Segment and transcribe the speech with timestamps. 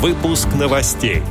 [0.00, 1.22] Выпуск новостей.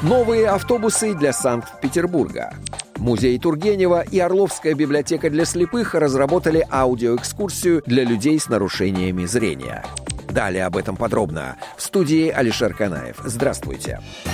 [0.00, 2.54] Новые автобусы для Санкт-Петербурга.
[2.96, 9.84] Музей Тургенева и Орловская библиотека для слепых разработали аудиоэкскурсию для людей с нарушениями зрения.
[10.30, 11.56] Далее об этом подробно.
[11.76, 13.18] В студии Алишер Канаев.
[13.22, 14.00] Здравствуйте.
[14.00, 14.33] Здравствуйте.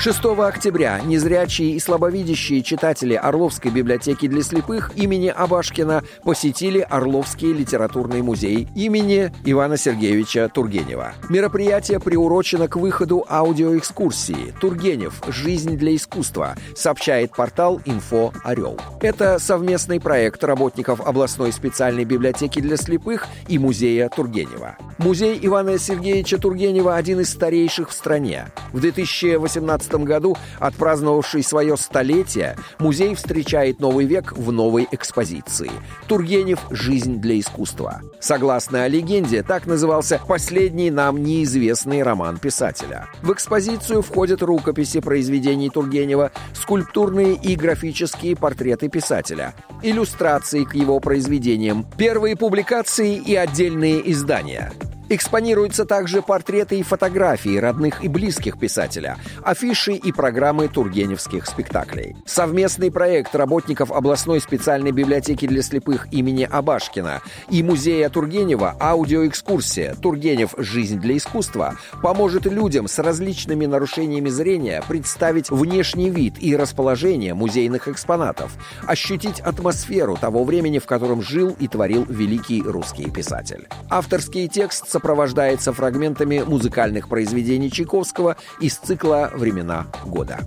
[0.00, 8.22] 6 октября незрячие и слабовидящие читатели Орловской библиотеки для слепых имени Абашкина посетили Орловский литературный
[8.22, 11.14] музей имени Ивана Сергеевича Тургенева.
[11.28, 15.20] Мероприятие приурочено к выходу аудиоэкскурсии «Тургенев.
[15.26, 18.78] Жизнь для искусства», сообщает портал «Инфо Орел».
[19.00, 24.76] Это совместный проект работников областной специальной библиотеки для слепых и музея Тургенева.
[24.98, 28.48] Музей Ивана Сергеевича Тургенева один из старейших в стране.
[28.72, 35.70] В 2018 2015 году, отпраздновавший свое столетие, музей встречает новый век в новой экспозиции.
[36.06, 38.02] Тургенев «Жизнь для искусства».
[38.20, 43.08] Согласно легенде, так назывался последний нам неизвестный роман писателя.
[43.22, 51.86] В экспозицию входят рукописи произведений Тургенева, скульптурные и графические портреты писателя, иллюстрации к его произведениям,
[51.96, 54.72] первые публикации и отдельные издания–
[55.10, 62.14] Экспонируются также портреты и фотографии родных и близких писателя, афиши и программы тургеневских спектаклей.
[62.26, 69.94] Совместный проект работников областной специальной библиотеки для слепых имени Абашкина и музея Тургенева «Аудиоэкскурсия.
[69.94, 70.54] Тургенев.
[70.58, 77.88] Жизнь для искусства» поможет людям с различными нарушениями зрения представить внешний вид и расположение музейных
[77.88, 78.52] экспонатов,
[78.86, 83.68] ощутить атмосферу того времени, в котором жил и творил великий русский писатель.
[83.88, 90.40] Авторский текст сопровождается фрагментами музыкальных произведений Чайковского из цикла «Времена года».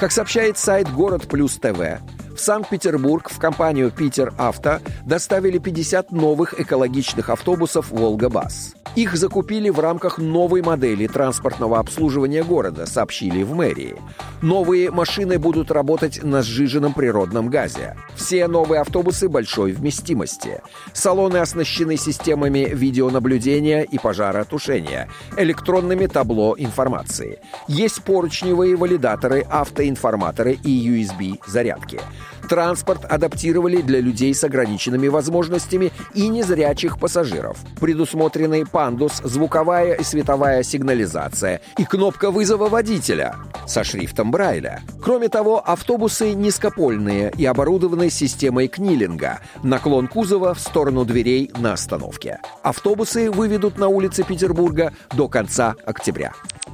[0.00, 2.00] Как сообщает сайт «Город плюс ТВ»,
[2.34, 8.74] в Санкт-Петербург в компанию «Питер Авто» доставили 50 новых экологичных автобусов «Волга-Бас».
[8.96, 13.96] Их закупили в рамках новой модели транспортного обслуживания города, сообщили в мэрии.
[14.40, 17.96] Новые машины будут работать на сжиженном природном газе.
[18.14, 20.60] Все новые автобусы большой вместимости.
[20.92, 27.40] Салоны оснащены системами видеонаблюдения и пожаротушения, электронными табло информации.
[27.66, 32.00] Есть поручневые валидаторы, автоинформаторы и USB-зарядки.
[32.48, 37.58] Транспорт адаптировали для людей с ограниченными возможностями и незрячих пассажиров.
[37.80, 43.36] Предусмотрены пандус, звуковая и световая сигнализация и кнопка вызова водителя
[43.66, 44.82] со шрифтом Брайля.
[45.02, 52.40] Кроме того, автобусы низкопольные и оборудованы системой книлинга, наклон кузова в сторону дверей на остановке.
[52.62, 56.34] Автобусы выведут на улицы Петербурга до конца октября.